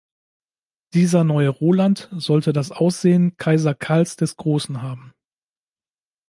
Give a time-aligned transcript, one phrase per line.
[0.95, 5.13] Dieser neue Roland sollte das Aussehen Kaiser Karls des Großen haben.